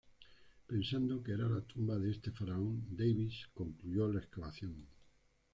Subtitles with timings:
[0.71, 4.87] Pensando que era la tumba de este faraón, Davis concluyó la excavación.